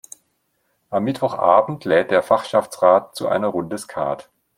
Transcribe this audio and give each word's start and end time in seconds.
Am 0.89 1.03
Mittwochabend 1.03 1.85
lädt 1.85 2.09
der 2.09 2.23
Fachschaftsrat 2.23 3.15
zu 3.15 3.27
einer 3.27 3.49
Runde 3.49 3.77
Skat. 3.77 4.31